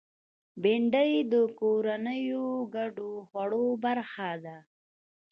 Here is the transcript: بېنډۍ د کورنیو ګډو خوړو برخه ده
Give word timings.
بېنډۍ 0.61 1.11
د 1.31 1.33
کورنیو 1.59 2.45
ګډو 2.75 3.11
خوړو 3.27 3.65
برخه 3.83 4.31
ده 4.43 4.57